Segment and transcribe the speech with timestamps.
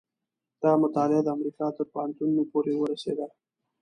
[0.61, 3.27] دا مطالعه د امریکا تر پوهنتونونو پورې ورسېده.